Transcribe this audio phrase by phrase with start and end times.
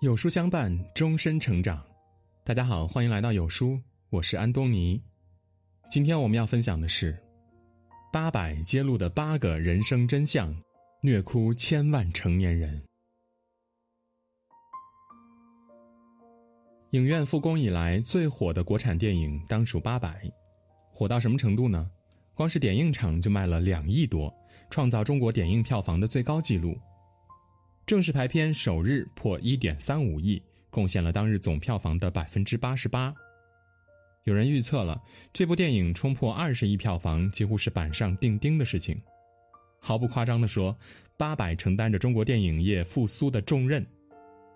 [0.00, 1.82] 有书相伴，终身成长。
[2.44, 3.80] 大家好，欢迎来到有书，
[4.10, 5.02] 我是安东尼。
[5.90, 7.18] 今天我们要分享的是
[8.12, 10.54] 八百揭露的八个人生真相，
[11.00, 12.84] 虐哭千万成年人。
[16.90, 20.22] 影院复工以来最火的国产电影当属《八百》，
[20.92, 21.90] 火到什么程度呢？
[22.34, 24.30] 光是点映场就卖了两亿多，
[24.68, 26.78] 创造中国点映票房的最高纪录。
[27.86, 33.14] 正式排片首日破一点三五亿，贡献了当日总票房的百分之八十八。
[34.24, 35.00] 有人预测了，
[35.32, 39.00] 这部电影冲破二十亿票房几乎是板上钉钉的事情。
[39.78, 40.76] 毫不夸张地说，
[41.16, 43.86] 八百承担着中国电影业复苏的重任，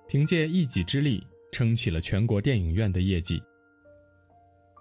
[0.09, 3.41] 凭借一己之力撑起了全国电影院的业绩。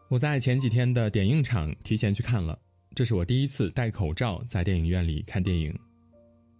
[0.08, 2.58] 我在前几天的点映场提前去看了，
[2.96, 5.72] 这是我第一次戴口罩在电影院里看电影。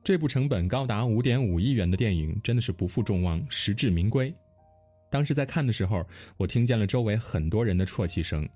[0.04, 4.34] 这部成本高达五点五亿元的电影真的是不负众望，实至名归。
[5.12, 6.06] 当时在看的时候，
[6.38, 8.48] 我听见了周围很多人的啜泣声。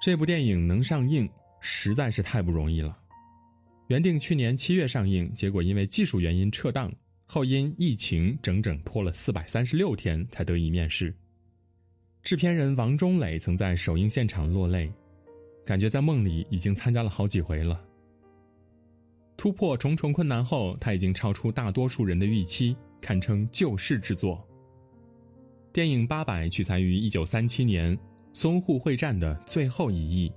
[0.00, 1.28] 这部电影能上映
[1.60, 2.96] 实在是太不容易了。
[3.88, 6.92] 原定去年七月上映，结果因为技术原因撤档，
[7.26, 11.14] 后因疫情整整拖了四百三十六天才得以面世。
[12.22, 14.90] 制片人王中磊曾在首映现场落泪，
[15.66, 17.84] 感觉在梦里已经参加了好几回了。
[19.40, 24.46] 突破重重困难后，他已经超出大多数人的预期，堪称救世之作。
[25.72, 27.98] 电影《八百》取材于1937年
[28.34, 30.30] 淞沪会战的最后一役，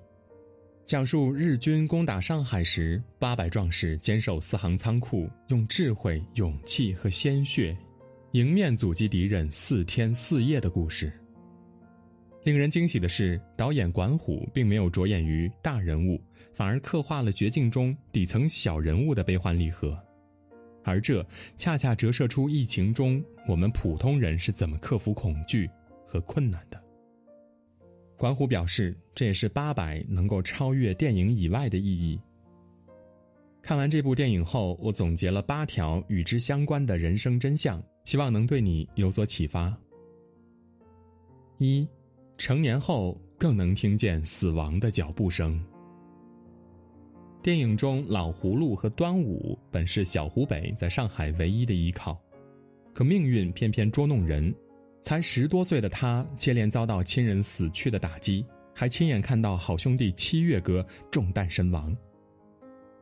[0.85, 7.77] 讲述日军攻打上海时，八百壮士坚守四行仓库，用智慧、勇气和鲜血，
[8.31, 11.11] 迎面阻击敌人四天四夜的故事。
[12.43, 19.97] 令人惊喜的是，导演管虎并没有着眼于大人物，反而刻画了绝境中底层小人物的悲欢离合，
[20.83, 25.69] 而这恰恰折射出疫情中我们普通人是怎么克服恐惧
[26.05, 26.77] 和困难的。
[28.17, 32.19] 管虎表示，这也是八百能够超越电影以外的意义。
[33.61, 39.73] 看完这部电影后，我总结了八条与之相关的人生真相，希望能对你有所启发。
[41.57, 41.87] 一。
[42.43, 45.57] 成年后更能听见死亡的脚步声。
[47.41, 52.21] 电影中，老葫芦和端午本是小湖北在上海唯一的依靠，
[52.93, 54.53] 可命运偏偏捉弄人，
[55.03, 61.95] 才十多岁的他接连遭到亲人死去的打击，还亲眼看到好兄弟七月哥中弹身亡。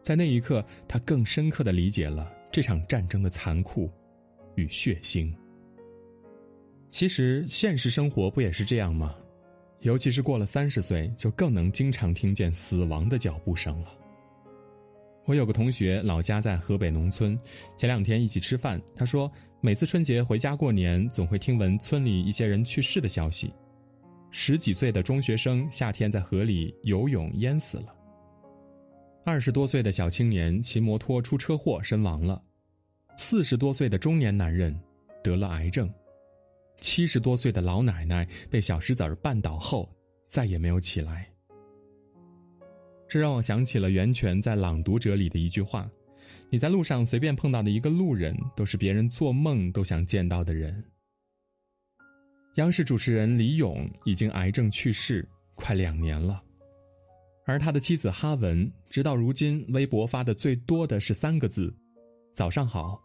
[0.03, 3.89] 在那一刻，他更深刻的理解了这场战争的残酷
[4.53, 5.33] 与血腥。
[6.91, 9.15] 其实，现实生活不也是这样吗？
[9.81, 13.91] 尤其是过了三十岁，就更能经常听见死亡的脚步声了。
[15.25, 17.39] 我有个同学，老家在河北农村，
[17.77, 23.53] 前两天一起吃饭，他说，每次春节回家过年，总会听闻村里一些人去世的消息。
[24.29, 27.87] 十几岁的中学生夏天在河里游泳淹死了；
[29.25, 32.41] 二十多岁的小青年骑摩托出车祸身亡了；
[33.17, 34.77] 四十多岁的中年男人
[35.23, 35.91] 得了癌症。
[36.81, 39.87] 七十多岁的老奶奶被小石子儿绊倒后，
[40.25, 41.31] 再也没有起来。
[43.07, 45.89] 这让我想起了袁泉在《朗读者》里的一句话
[46.49, 50.83] ：“你在路上随便碰到的一个路人，都是别人做梦都想见到的人。”
[52.55, 56.41] 央视主持人李咏已经癌症去世快两年了，
[57.45, 61.73] 而他的妻子哈文，直到如今微博发的最多的是三个字
[62.33, 62.99] ：“早上好。”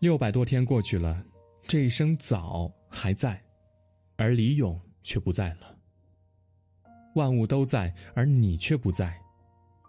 [0.00, 1.24] 六百多天过去了。
[1.62, 3.40] 这一声早还在，
[4.16, 5.76] 而李勇却不在了。
[7.14, 9.16] 万物都在，而你却不在，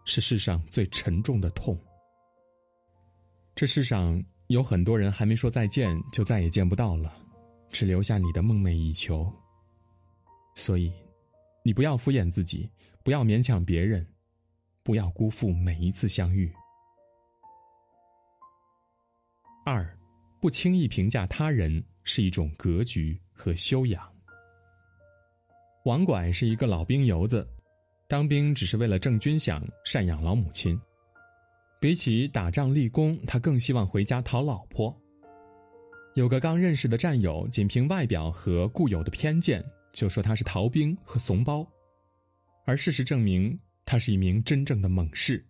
[0.05, 1.79] 是世上最沉重的痛。
[3.55, 7.15] 这世上有很多人还没说再见，就再也见不到了，
[7.69, 9.31] 只留下你的梦寐以求。
[10.55, 10.93] 所以，
[11.63, 12.69] 你不要敷衍自己，
[13.03, 14.05] 不要勉强别人，
[14.83, 16.51] 不要辜负每一次相遇。
[19.65, 19.97] 二。
[20.41, 24.11] 不轻易评价他人是一种格局和修养。
[25.85, 27.47] 王管是一个老兵油子，
[28.07, 30.79] 当兵只是为了挣军饷、赡养老母亲。
[31.79, 34.95] 比起打仗立功，他更希望回家讨老婆。
[36.15, 41.63] 有个刚认识的战友，仅凭外表和固有的偏见，就说他是逃兵和怂包，
[42.65, 45.43] 而事实证明，他是一名真正的猛士，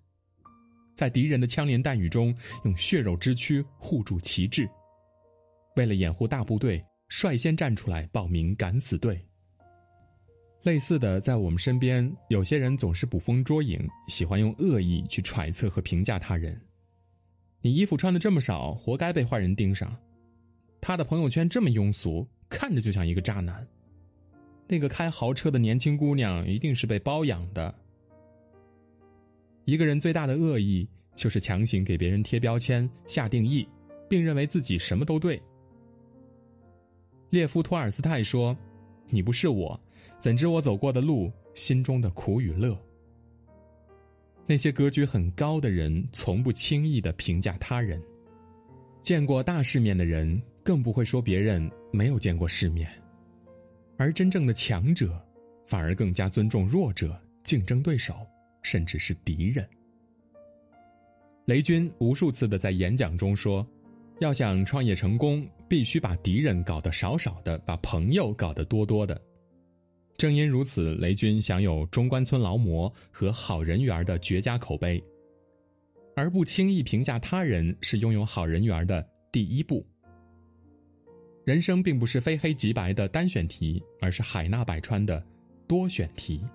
[0.93, 2.35] 在敌人的枪林弹雨中，
[2.65, 4.69] 用血肉之躯护住旗帜。
[5.75, 9.19] 为了掩护大部队，率先站出来报名敢死队。
[10.63, 16.59] 类似的，在我们身边，有些人总是捕风捉影，喜欢用恶意去揣测和评价他人。
[17.61, 19.95] 你衣服穿的这么少，活该被坏人盯上。
[20.79, 23.67] 他的朋友圈这么庸俗，看着就像一个渣男。
[24.67, 27.73] 那个开豪车的年轻姑娘一定是被包养的。
[29.65, 33.67] 一个人最大的恶意，就是强行给别人贴标签、下定义，
[34.07, 35.41] 并认为自己什么都对。
[37.31, 38.55] 列夫·托尔斯泰说
[39.09, 39.79] ：“你不是我，
[40.19, 42.77] 怎知我走过的路，心中的苦与乐？”
[44.45, 47.99] 那些格局很高的人，从不轻易的评价他人。
[49.01, 52.87] 见过大世面的人，更不会说别人没有见过世面。
[53.97, 55.19] 而真正的强者，
[55.65, 58.15] 反而更加尊重弱者、竞争对手。
[58.63, 59.67] 甚至是敌人。
[61.45, 63.67] 雷军无数次的在演讲中说
[64.21, 69.19] ：“要想创业成功，必须把敌人搞得少少的，把朋友搞得多多的。”
[70.15, 75.03] 正因如此，雷军享有“中关村劳模”和“好人缘”的绝佳口碑。
[76.15, 79.83] 而不轻易评价他人，是拥有好人缘的第一步。
[81.43, 85.25] 人生并不是非黑即白的单选题，而是海纳百川的
[85.67, 86.45] 多选题。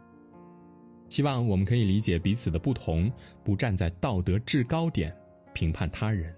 [1.09, 3.11] 希望我们可以理解彼此的不同，
[3.43, 5.13] 不站在道德制高点
[5.53, 6.33] 评判他人。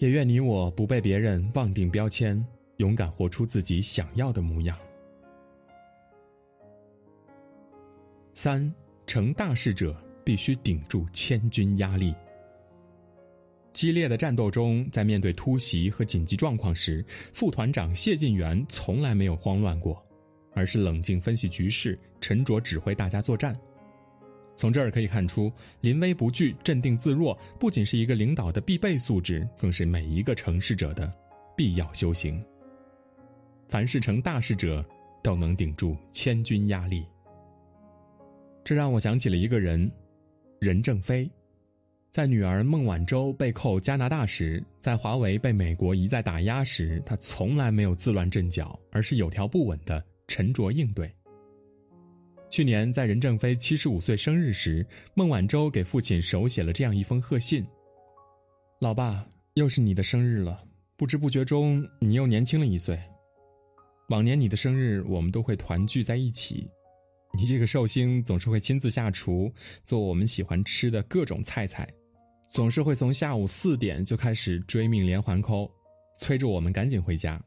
[0.00, 2.42] 也愿你我不被别人妄定标签，
[2.78, 4.74] 勇敢活出自己想要的模样。
[8.32, 8.74] 三，
[9.06, 9.94] 成大事者
[10.24, 12.14] 必须顶住千钧压力。
[13.74, 20.02] 激烈的战斗中，在面对突袭和紧急状况时，副团长谢晋元从来没有慌乱过。
[20.52, 23.54] 而是冷静分析局势，沉着指挥大家作战。
[24.60, 31.10] 从这儿可以看出，临危不惧、镇定自若，不仅是一个领导的必备素质，更是每一个成事者的
[31.56, 32.44] 必要修行。
[33.70, 34.84] 凡是成大事者，
[35.22, 37.06] 都能顶住千钧压力。
[38.62, 39.90] 这让我想起了一个人，
[40.58, 41.26] 任正非。
[42.12, 50.04] 在女儿孟晚舟被扣加拿大时，在华为被美国一再打压时，他从来没有自乱阵脚，而是有条不紊的。
[50.28, 51.10] 沉着应对。
[52.50, 57.64] 去年在任正非七十五岁生日时，孟晚舟给父亲手写了这样一封贺信
[58.80, 59.24] ：“老爸，
[59.54, 60.62] 又是你的生日了，
[60.96, 62.98] 不知不觉中你又年轻了一岁。
[64.08, 66.68] 往年你的生日我们都会团聚在一起，
[67.38, 69.52] 你这个寿星总是会亲自下厨
[69.84, 71.88] 做我们喜欢吃的各种菜菜，
[72.50, 75.70] 总是会从下午四点就开始追命连环扣，
[76.18, 77.40] 催着我们赶紧回家。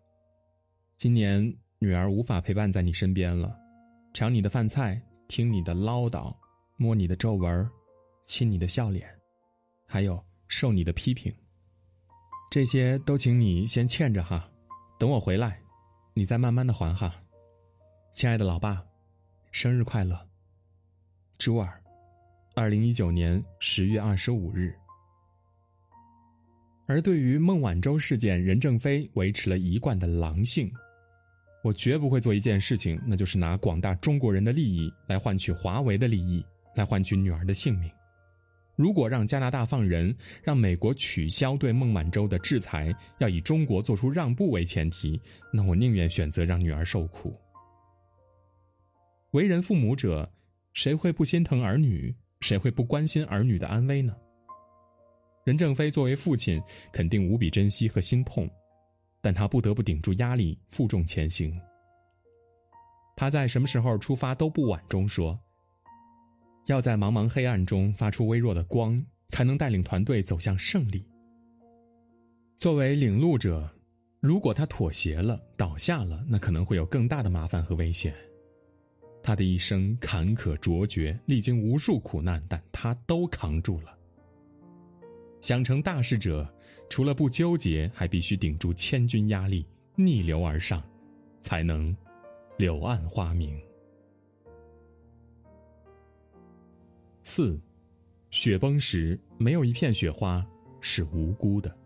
[0.98, 1.54] 今年。”
[1.84, 3.54] 女儿无法陪伴在你身边了，
[4.14, 6.32] 尝你的饭菜，听你的唠叨，
[6.78, 7.68] 摸你的皱纹，
[8.26, 9.10] 亲你的笑脸，
[9.88, 11.34] 还有受你的批评。
[12.52, 14.48] 这些都请你先欠着哈，
[15.00, 15.60] 等我回来，
[16.14, 17.12] 你再慢慢的还哈。
[18.14, 18.86] 亲爱的老爸，
[19.52, 20.16] 生日快乐。
[21.40, 21.82] 朱儿，
[22.54, 24.76] 二零一九年十月二十五日。
[26.86, 30.72] 而对于孟晚舟事件，任正非维持了一贯的狼性。
[31.64, 36.46] 我绝不会做一件事情，那就是拿广大中国人的利益来换取华为的利益，
[36.76, 37.90] 来换取女儿的性命。
[38.76, 40.14] 如果让加拿大放人，
[40.44, 45.18] 让美国取消对孟晚舟的制裁，要以中国做出让步为前提，
[45.54, 47.32] 那我宁愿选择让女儿受苦。
[49.32, 50.30] 为人父母者，
[50.74, 52.14] 谁会不心疼儿女？
[52.42, 54.14] 谁会不关心儿女的安危呢？
[55.46, 56.62] 任正非作为父亲，
[56.92, 58.50] 肯定无比珍惜和心痛。
[59.24, 61.58] 但他不得不顶住压力，负重前行。
[63.16, 65.40] 他在什么时候出发都不晚中说
[66.68, 71.08] ：“要在茫茫黑暗中发出微弱的光，才能带领团队走向胜利。”
[72.60, 73.70] 作为领路者，
[74.20, 78.14] 如果他妥协了、倒下了，那可能会有更大的麻烦和危险。
[79.22, 83.98] 他的一生坎坷卓绝，历经无数苦难，但他都扛住了。
[85.44, 86.50] 想成大事者，
[86.90, 90.82] 除了不纠结，还必须顶住千钧压力，逆流而上，
[91.42, 91.94] 才能
[92.56, 93.62] 柳暗花明。
[97.24, 97.60] 四，
[98.32, 100.48] 雪崩时没有一片雪花
[100.80, 101.78] 是无辜的。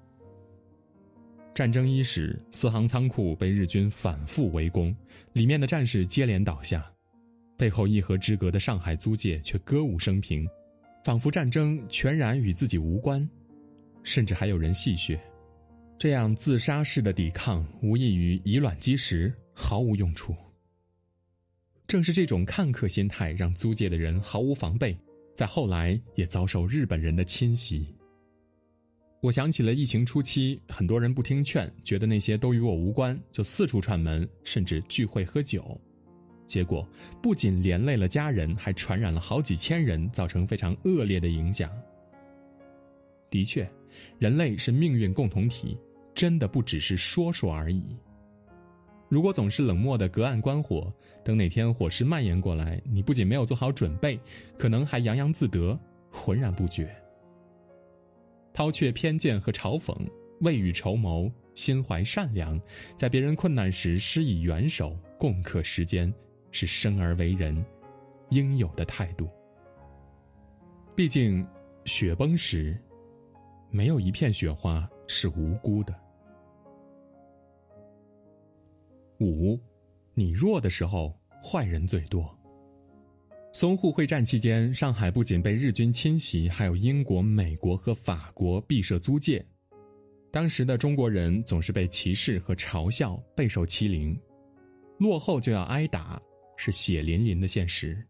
[1.55, 4.95] 战争伊始，四行仓库被日军反复围攻，
[5.33, 6.85] 里面的战士接连倒下，
[7.57, 10.47] 背后一河之隔的上海租界却歌舞升平，
[11.03, 13.27] 仿佛战争全然与自己无关。
[14.07, 15.19] 甚至还有人戏谑，
[15.97, 20.33] 这样自杀式的抵抗无异于以卵击石，毫无用处。
[21.87, 24.97] 正是这种看客心态，让租界的人毫无防备，
[25.35, 27.93] 在后来也遭受日本人的侵袭。
[29.19, 35.77] 我想起了疫情初期，很多人不听劝，觉得那些都与我无关，就四处串门，甚至聚会喝酒，
[36.47, 36.87] 结果
[37.21, 41.69] 不仅连累了家人，还传染了好几千人，造成非常恶劣的影响。
[43.29, 43.69] 的确。
[44.19, 45.77] 人类是命运共同体，
[46.13, 47.97] 真的不只是说说而已。
[49.09, 54.19] 如果总是冷漠的隔岸观火，等哪天火势蔓延过来，你不仅没有做好准备，
[54.57, 55.79] 可能还洋洋自得，
[56.11, 56.93] 浑然不觉。
[58.53, 59.95] 抛却偏见和嘲讽，
[60.41, 62.59] 未雨绸缪，心怀善良，
[62.97, 66.13] 在别人困难时施以援手，共克时艰，
[66.51, 67.65] 是生而为人
[68.31, 69.29] 应有的态度。
[70.95, 71.47] 毕竟，
[71.85, 72.77] 雪崩时，
[73.69, 75.93] 没有一片雪花是无辜的。
[79.19, 79.59] 五，
[80.13, 82.33] 你弱的时候，坏人最多。
[83.53, 89.43] 淞沪会战期间，上海不仅被日军侵袭，还有英国、美国和法国闭设租界。
[90.31, 94.15] 当时的中国人总是被歧视和嘲笑，备受欺凌。
[94.99, 96.21] 落后就要挨打，
[96.55, 98.05] 是血淋淋的现实。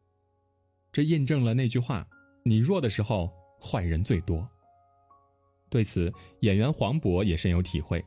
[0.92, 2.06] 这印证了那句话：
[2.44, 4.46] 你弱的时候，坏人最多。
[5.70, 8.04] 对此，演员黄渤也深有体会。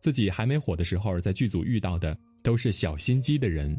[0.00, 3.76] 自己还没火的时候，在剧组遇到的都是小心机的人。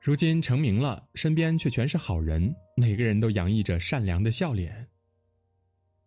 [0.00, 4.86] 如今成名了，身边却全是好人，每个人都洋溢着善良的笑脸。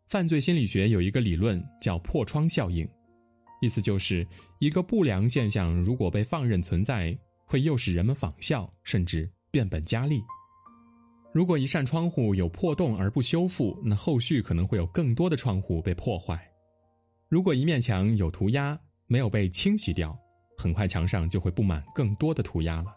[0.07, 2.88] 犯罪心理学有一个理论叫破窗效应，
[3.61, 4.25] 意思就是
[4.59, 10.21] 一个不良现象如果被放任存在，会诱使人们仿效，甚至变本加厉。
[11.33, 16.45] 如果一扇窗户有破洞而不修复，那后续可能会有更多的窗户被破坏。
[17.29, 20.17] 如果一面墙有涂鸦，没有被清洗掉，
[20.57, 22.93] 很快墙上就会布满更多的涂鸦了。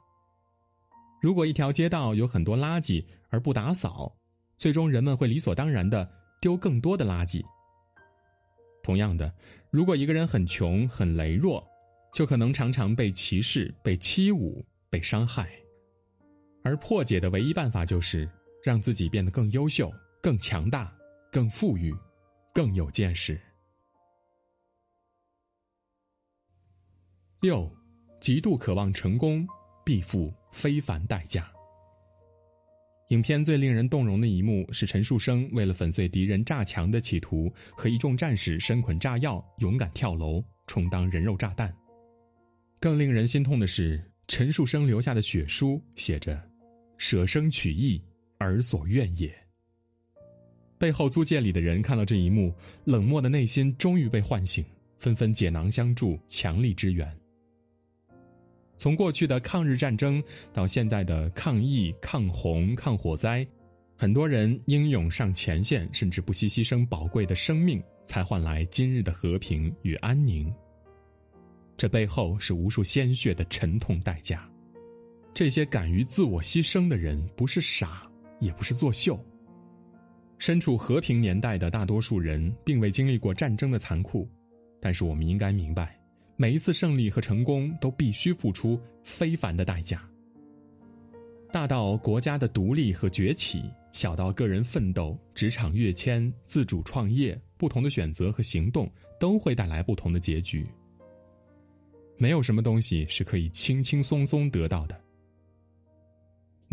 [1.23, 4.13] 如果一条街道有很多垃圾而不打扫，
[4.59, 6.09] 最终人们会理所当然的
[6.41, 7.41] 丢更多的垃圾。
[8.83, 9.33] 同样的，
[9.71, 11.65] 如果一个人很穷很羸弱，
[12.13, 14.61] 就可能常常被歧视、被欺侮、
[14.91, 15.49] 被伤害。
[16.65, 18.29] 而破解的唯一办法就是
[18.65, 19.93] 让自己变得更优秀、
[20.23, 20.93] 更强大、
[21.31, 21.95] 更富裕、
[22.53, 23.39] 更有见识。
[27.41, 27.71] 六，
[28.19, 29.47] 极度渴望成功，
[29.85, 31.53] 必付非凡代价。
[33.09, 41.73] 影片最令人动容的一幕是陈树生为了粉碎敌人炸墙的企图，和一众战士身捆炸药，勇敢跳楼，充当人肉炸弹。
[42.81, 46.43] 更令人心痛的是，陈树生留下的血书写着
[46.97, 48.01] ：“舍生取义，
[48.39, 49.35] 而所愿也。”
[50.79, 52.53] 背后租界里的人看到这一幕，
[52.85, 54.65] 冷漠的内心终于被唤醒，
[54.99, 57.11] 纷纷解囊相助，强力支援。
[58.77, 60.23] 从过去的抗日战争
[60.53, 63.47] 到现在的抗疫、抗洪、抗火灾，
[63.97, 70.53] 很多人英勇上前线，甚至不惜牺牲宝贵的生命，才换来今日的和平与安宁。
[71.77, 74.47] 这背后是无数鲜血的沉痛代价。
[75.35, 79.19] 这些敢于自我牺牲的人，不是傻，也不是作秀。
[80.39, 84.29] 身处和平年代的大多数人，并未经历过战争的残酷，
[84.81, 85.99] 但是我们应该明白。
[86.37, 90.09] 每一次胜利和成功都必须付出非凡的代价。
[91.51, 98.89] 大到国家的独立和崛起，小到个人奋斗、职场跃迁、自主创业，不同的选择和行动
[99.19, 100.65] 都会带来不同的结局。
[102.17, 105.04] 没有什么东西是可以轻轻松松得到的。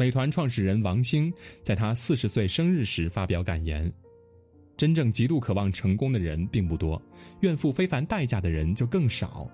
[0.01, 1.31] 美团创始人王兴
[1.61, 3.93] 在他四十岁生日时发表感言。
[4.75, 6.99] 真正极度渴望成功的人并不多，
[7.41, 9.47] 愿付非凡代价的人就更少，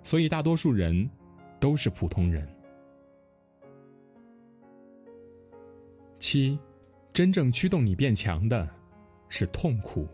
[0.00, 1.06] 所以大多数人
[1.60, 2.48] 都是普通人。
[6.18, 6.58] 七，
[7.12, 8.66] 真正驱动你变强的，
[9.28, 10.08] 是痛苦。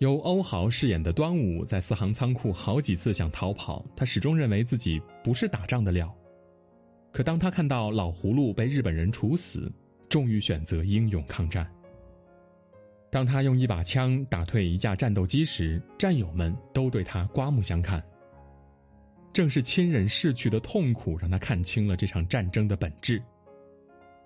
[0.00, 6.14] 由欧豪饰演的端午在四行仓库好几次想逃跑，他始终认为自己不是打仗的料。
[7.14, 9.72] 可当他看到老葫芦被日本人处死，
[10.08, 11.64] 终于选择英勇抗战。
[13.08, 18.04] 当他用一把枪打退一架战斗机时，战友们都对他刮目相看。
[19.32, 23.22] 正是亲人逝去的痛苦，让他看清了这场战争的本质。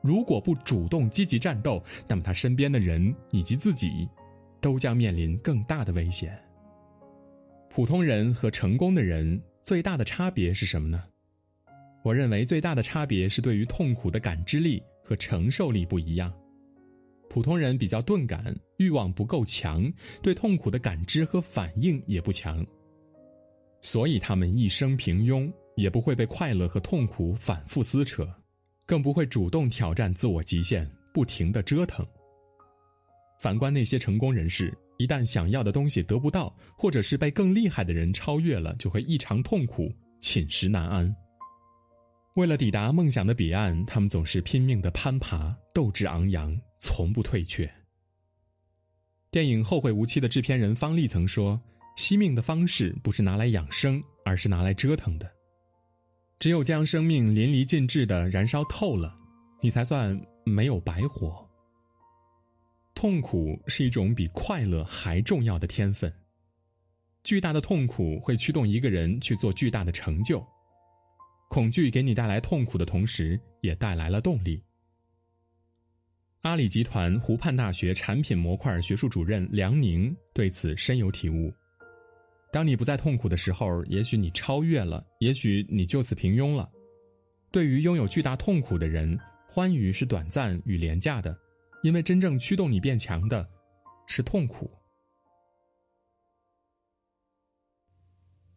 [0.00, 4.08] 如果不主动积极战斗，那么他身边的人以及自己，
[4.62, 6.42] 都将面临更大的危险。
[7.68, 11.04] 普通人和成功的人最大的差别是什么呢？
[12.02, 16.32] 我认为最大的差别是对于痛苦的感知力和承受力不一样。
[17.28, 22.66] 普通人比较钝感，欲望不够强，对痛苦的感知和反应也不强，
[23.82, 28.26] 所以他们一生平庸，也不会被快乐和痛苦反复撕扯，
[28.86, 32.06] 更不会主动挑战自我极限，不停的折腾。
[33.38, 41.14] 反观那些成功人士，一旦想要的东西得不到，或者是被更厉害的人超越了，就会异常痛苦，寝食难安。
[42.34, 46.58] 为了抵达梦想的彼岸，他们总是拼命的攀爬，斗志昂扬。
[46.80, 47.68] 从不退却。
[49.32, 51.60] 电影《后会无期》的制片人方励曾说
[51.98, 55.28] ：“惜命的方式不是拿来养生，而是拿来折腾的。
[56.38, 59.12] 只有将生命淋漓尽致的燃烧透了，
[59.60, 61.44] 你才算没有白活。
[62.94, 66.12] 痛苦是一种比快乐还重要的天分。
[67.24, 70.46] 巨大的痛苦会驱动一个人去做巨大的成就。
[71.48, 74.62] 恐惧给你带来痛苦的同时，也带来了动力。
[76.42, 81.52] 阿里集团湖畔大学产品模块学术主任梁宁对此深有体悟。
[82.52, 86.70] 当你不再痛苦的时候，也许你超越了，也许你就此平庸了。
[87.50, 91.36] 对于拥有巨大痛苦的人，欢愉是短暂与廉价的，
[91.82, 93.46] 因为真正驱动你变强的，
[94.06, 94.70] 是痛苦。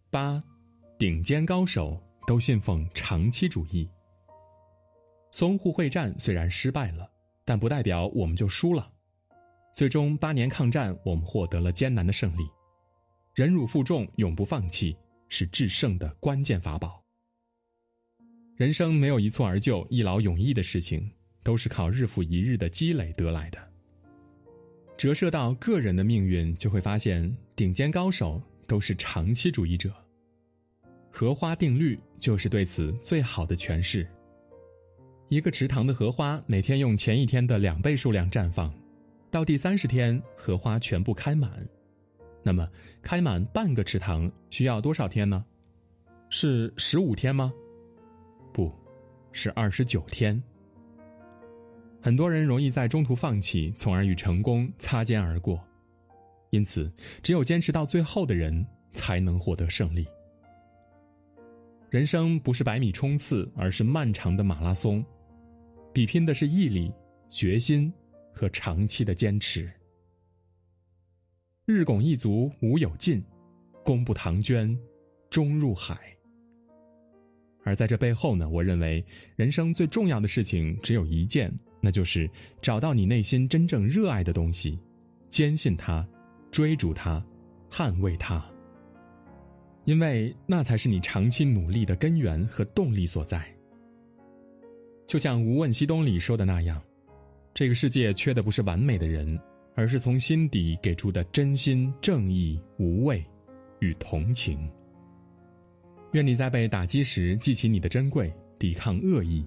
[0.10, 0.42] 八，
[1.00, 2.11] 顶尖高手。
[2.26, 3.90] 都信奉长期主义。
[5.32, 7.10] 淞沪会战虽然失败了，
[7.46, 8.92] 但不代表我们就输了。
[9.74, 12.44] 最终八年抗战，我们获得了艰难的胜利。
[13.34, 14.96] 忍辱负重，永不放弃，
[15.30, 17.02] 是制胜的关键法宝。
[18.58, 21.10] 人生没有一蹴而就、一劳永逸的事情，
[21.42, 23.58] 都是靠日复一日的积累得来的。
[24.98, 29.92] 折射到个人的命运，就会发现顶尖高手都是长期主义者。
[31.12, 34.08] 荷花定律就是对此最好的诠释。
[35.28, 38.74] 一个池塘的荷花每天用前一天的两倍数量绽放，
[39.30, 41.52] 到第三十天荷花全部开满，
[42.42, 42.68] 那么
[43.02, 45.46] 开满半个池塘需要多少天呢？
[46.30, 47.52] 是十五天吗？
[48.54, 48.74] 不，
[49.32, 50.42] 是二十九天。
[52.02, 55.62] 很多人容易在中途放弃，从而与成功擦肩而过。
[56.50, 56.92] 因此，
[57.22, 60.06] 只有坚持到最后的人，才能获得胜利。
[61.92, 65.04] 人生不是百米冲刺，而是漫长的马拉松，
[65.94, 66.90] 比拼的是毅力、
[67.30, 67.92] 决心
[68.34, 69.70] 和长期的坚持。
[71.66, 73.22] 日拱一卒无有尽，
[73.84, 74.74] 功不唐捐
[75.30, 76.00] 终入海。
[77.66, 82.30] 而在这背后呢，我认为人生最重要的事情只有一件，那就是
[82.62, 84.80] 找到你内心真正热爱的东西，
[85.28, 86.08] 坚信它，
[86.52, 87.22] 追逐它，
[87.70, 88.51] 捍卫它。
[89.86, 93.44] 因为那才是你长期努力的根源和动力所在。
[95.08, 96.82] 就像《无问西东》里说的那样，
[97.54, 99.40] 这个世界缺的不是完美的人，
[99.76, 103.24] 而是从心底给出的真心、正义、无畏
[103.80, 104.70] 与同情。
[106.14, 109.46] 愿你在被打击时记起你的珍贵，抵抗恶意；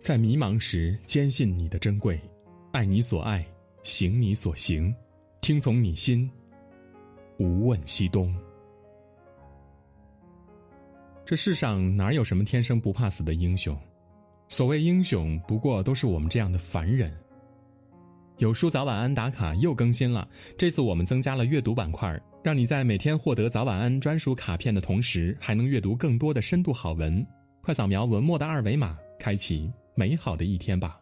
[0.00, 2.20] 在迷茫时坚信你的珍贵，
[2.70, 3.44] 爱你所爱，
[3.82, 4.94] 行你所行，
[5.40, 6.30] 听从你心。
[7.38, 8.34] 无问西东。
[11.24, 13.78] 这世上哪有什么天生不怕死的英雄？
[14.48, 17.12] 所谓英雄，不过都是我们这样的凡人。
[18.38, 27.24] 有书早晚安打卡又更新了，这次我们增加了阅读板块，让你在每天获得早晚安专属卡片的同时，还能阅读更多的深度好文。
[27.62, 30.98] 快扫描文末的二维码，开启美好的一天吧。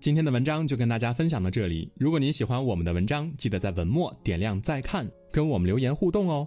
[0.00, 1.90] 今天的文章就跟大家分享到这里。
[1.96, 6.46] 如果您喜欢我们的文章，记得在文末点亮再看，跟我们留言互动哦。